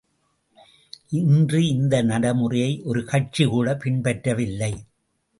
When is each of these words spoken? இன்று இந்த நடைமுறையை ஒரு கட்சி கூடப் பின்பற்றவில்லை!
இன்று 1.11 1.67
இந்த 1.67 2.01
நடைமுறையை 2.01 2.81
ஒரு 2.83 3.03
கட்சி 3.03 3.45
கூடப் 3.45 3.79
பின்பற்றவில்லை! 3.83 4.71